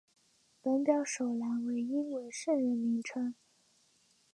[0.63, 3.35] 本表首栏为英文圣人名称。